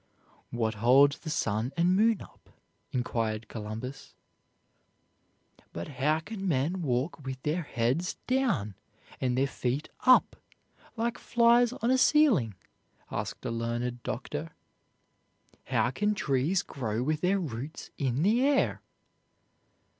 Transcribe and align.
"What 0.49 0.73
holds 0.73 1.19
the 1.19 1.29
sun 1.29 1.71
and 1.77 1.95
moon 1.95 2.23
up?" 2.23 2.49
inquired 2.91 3.47
Columbus. 3.47 4.15
"But 5.73 5.89
how 5.89 6.21
can 6.21 6.47
men 6.47 6.81
walk 6.81 7.23
with 7.23 7.39
their 7.43 7.61
heads 7.61 8.17
hanging 8.27 8.45
down, 8.47 8.75
and 9.19 9.37
their 9.37 9.45
feet 9.45 9.89
up, 9.99 10.37
like 10.97 11.19
flies 11.19 11.71
on 11.83 11.91
a 11.91 11.99
ceiling?" 11.99 12.55
asked 13.11 13.45
a 13.45 13.51
learned 13.51 14.01
doctor; 14.01 14.55
"how 15.65 15.91
can 15.91 16.15
trees 16.15 16.63
grow 16.63 17.03
with 17.03 17.21
their 17.21 17.39
roots 17.39 17.91
in 17.99 18.23
the 18.23 18.41
air?" 18.43 18.81